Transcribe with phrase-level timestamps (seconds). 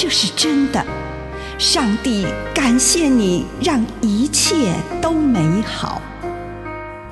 [0.00, 0.80] 这是真的。
[1.58, 6.00] 上帝感谢你，让一切都美好。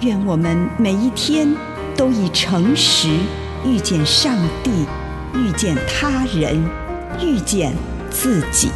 [0.03, 1.53] 愿我们每一天
[1.97, 3.09] 都以诚实
[3.65, 4.87] 遇见上帝，
[5.35, 6.65] 遇见他人，
[7.21, 7.75] 遇见
[8.09, 8.71] 自己。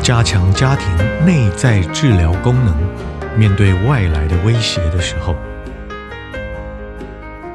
[0.00, 0.86] 加强家庭
[1.26, 2.72] 内在治疗功能，
[3.36, 5.34] 面对外来的威胁的时候，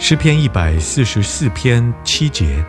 [0.10, 2.66] 诗篇一百四十四篇七节，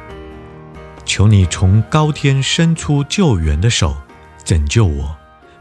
[1.05, 3.97] 求你从高天伸出救援的手，
[4.45, 5.17] 拯救我，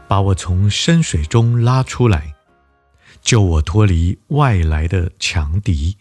[0.08, 2.34] 把我从深水中拉出来，
[3.22, 5.96] 救我脱离外来的强敌。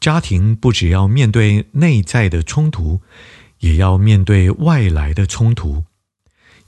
[0.00, 3.00] 家庭不只要面对内在的冲突，
[3.60, 5.84] 也要面对外来的冲突。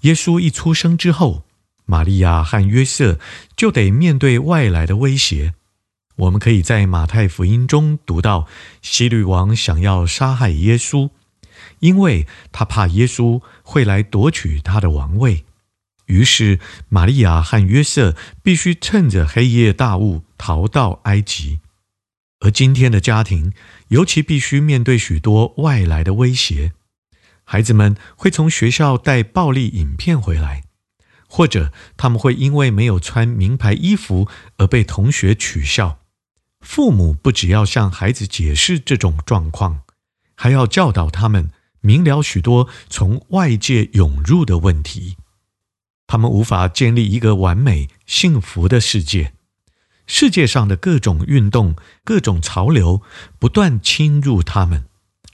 [0.03, 1.43] 耶稣一出生之后，
[1.85, 3.19] 玛利亚和约瑟
[3.57, 5.55] 就得面对外来的威胁。
[6.17, 8.47] 我们可以在马太福音中读到，
[8.81, 11.11] 希律王想要杀害耶稣，
[11.81, 15.45] 因为他怕耶稣会来夺取他的王位。
[16.07, 21.61] 于是，玛利亚和约瑟必须趁着黑夜大雾逃到埃及。
[22.41, 23.53] 而今天的家庭，
[23.89, 26.73] 尤其必须面对许多外来的威胁。
[27.45, 30.65] 孩子们会从学校带暴力影片回来，
[31.29, 36.01] 或者他们会因为没有穿名牌衣服而被同学取笑。
[36.63, 39.83] 父母不只要向孩子解释这种状况，
[40.35, 41.51] 还要教导他们
[41.81, 45.17] 明了许多从外界涌入的问题。
[46.07, 49.33] 他们无法建立一个完美幸福的世界。
[50.07, 53.03] 世界上的各种运动、各种潮流
[53.39, 54.85] 不断侵入他们。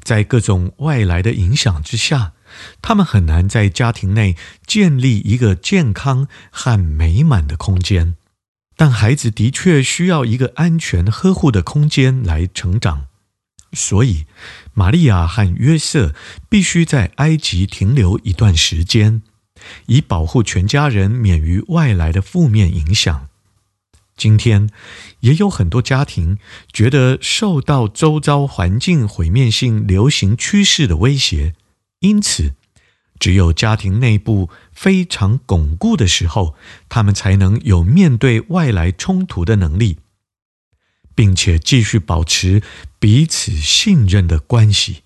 [0.03, 2.33] 在各种外来的影响之下，
[2.81, 8.17] 他们很难在家庭内建立一个健康和美满的空间。
[8.79, 13.07] 但孩子的确需要一个安全呵护的空间来成长，
[13.73, 14.25] 所以
[14.73, 16.15] 玛利亚和约瑟
[16.49, 19.23] 必须在埃及停留一段时间，
[19.87, 23.27] 以保护全家人免于外来的负面影响。
[24.17, 24.71] 今天
[25.21, 26.39] 也有很多家庭
[26.73, 31.55] 觉得受到周遭环境毁灭性流行趋势的威胁，
[31.99, 32.55] 因此
[33.19, 36.55] 只有家庭内部非常巩固的时候，
[36.89, 39.99] 他们才能有面对外来冲突的能力，
[41.15, 42.63] 并且继续保持
[42.99, 45.03] 彼此信任的关系。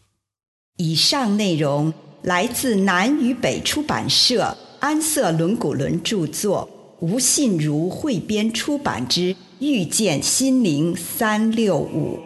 [0.76, 1.92] 以上内容
[2.22, 6.68] 来自南与北出版社安瑟伦古伦著作。
[7.00, 12.20] 吴信如汇编出版之《遇见心灵三六五》。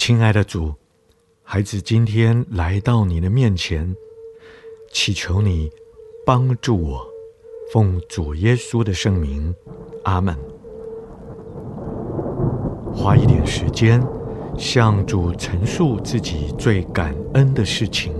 [0.00, 0.72] 亲爱的主，
[1.42, 3.94] 孩子今天来到你的面前，
[4.90, 5.70] 祈求你
[6.24, 7.06] 帮助我，
[7.70, 9.54] 奉主耶稣的圣名，
[10.04, 10.34] 阿门。
[12.94, 14.02] 花一点时间，
[14.56, 18.14] 向主陈述自己最感恩的事情。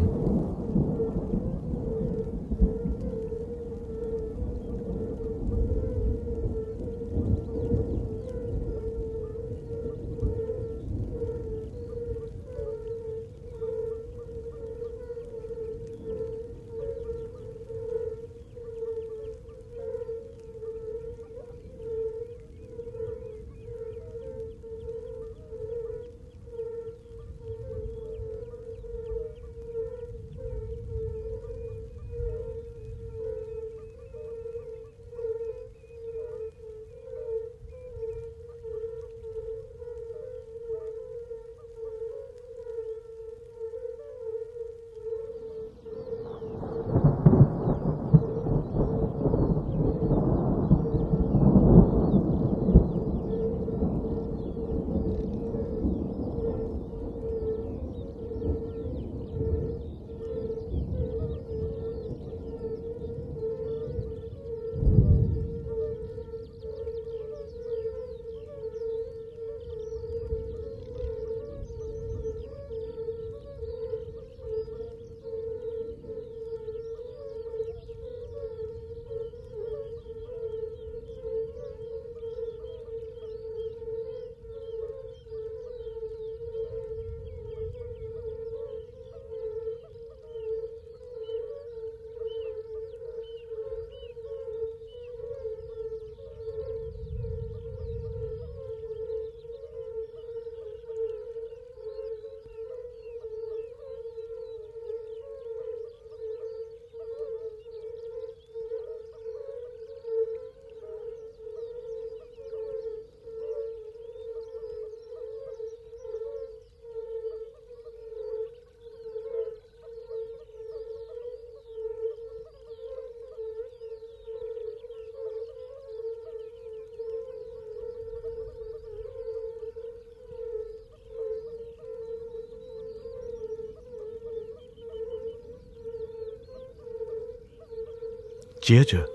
[138.61, 139.09] 接着，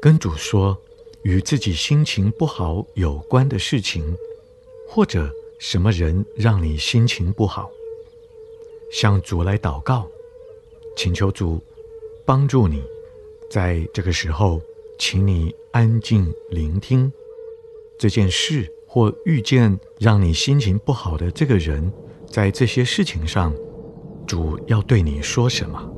[0.00, 0.76] 跟主说
[1.22, 4.16] 与自己心情不好有关的事情，
[4.88, 7.70] 或者什么人让你心情不好，
[8.90, 10.08] 向主来祷告，
[10.96, 11.60] 请求主
[12.24, 12.82] 帮助你。
[13.50, 14.58] 在这个时候，
[14.98, 17.12] 请你安静聆听
[17.98, 21.92] 这件事，或遇见让你心情不好的这个人，
[22.26, 23.54] 在这些事情上，
[24.26, 25.91] 主要对你说什么？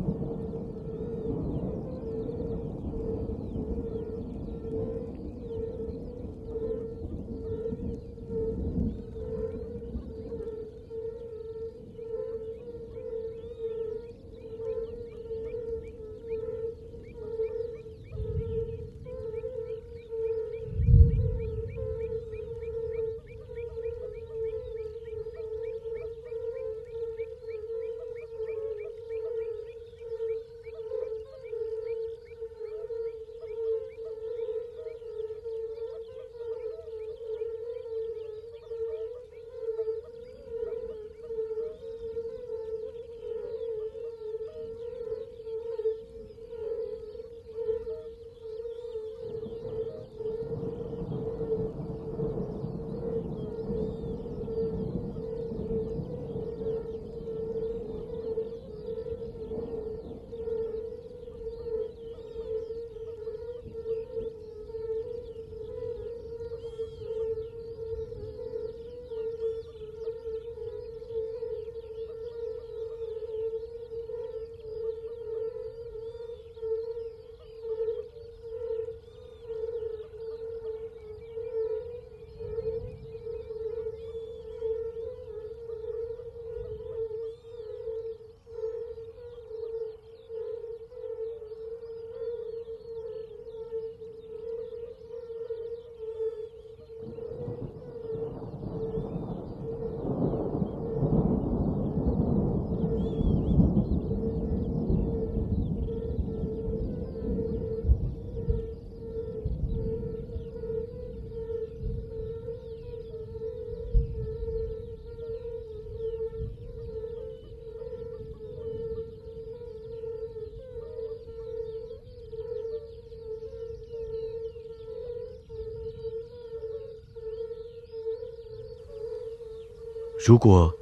[130.27, 130.75] 如果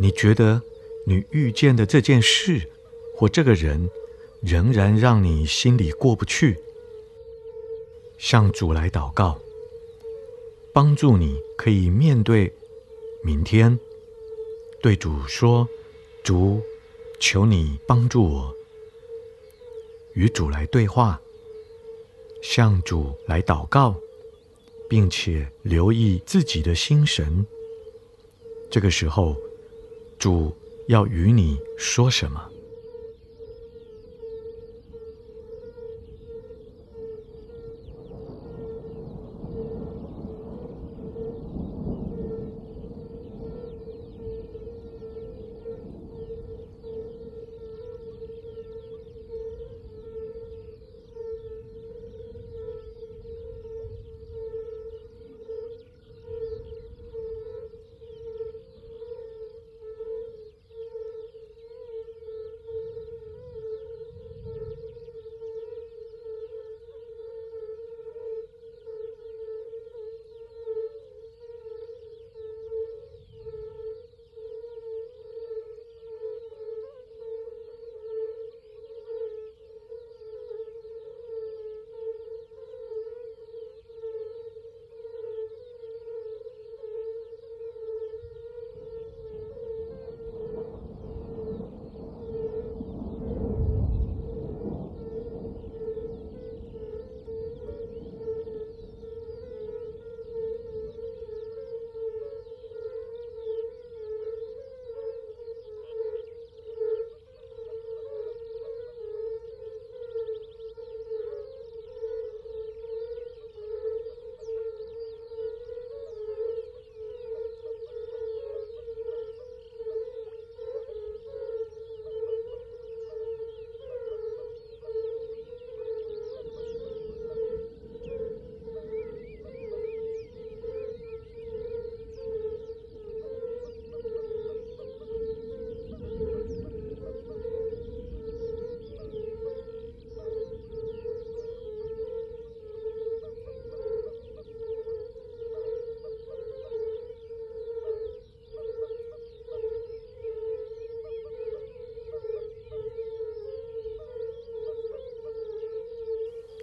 [0.00, 0.60] 你觉得
[1.06, 2.68] 你遇见的这件事
[3.14, 3.88] 或这个人
[4.42, 6.58] 仍然让你心里过不去，
[8.18, 9.38] 向主来祷告，
[10.72, 12.52] 帮助你可以面对
[13.22, 13.78] 明天，
[14.82, 15.68] 对主说
[16.24, 16.60] ：“主，
[17.20, 18.52] 求你帮助我。”
[20.14, 21.20] 与主来对话，
[22.42, 23.94] 向主来祷告，
[24.88, 27.46] 并且留意自己的心神。
[28.70, 29.36] 这个时候，
[30.18, 30.54] 主
[30.88, 32.50] 要与你说什么？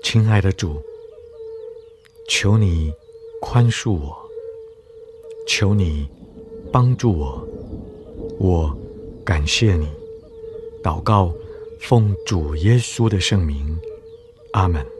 [0.07, 0.79] 亲爱的主，
[2.29, 2.93] 求你
[3.41, 4.15] 宽恕我，
[5.47, 6.07] 求你
[6.71, 7.43] 帮助我，
[8.37, 8.77] 我
[9.25, 9.89] 感谢你。
[10.83, 11.33] 祷告，
[11.79, 13.75] 奉主耶稣的圣名，
[14.51, 14.94] 阿门。